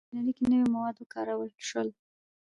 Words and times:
•په 0.03 0.07
انجینرۍ 0.15 0.33
کې 0.37 0.45
نوي 0.51 0.65
مواد 0.73 0.95
وکارول 0.97 1.49
شول. 1.67 1.89